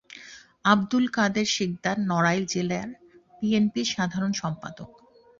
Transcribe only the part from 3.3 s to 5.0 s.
বিএনপির সাধারণ সম্পাদক।